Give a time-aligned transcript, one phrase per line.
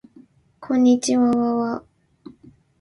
[0.59, 1.83] こんにちわわわわ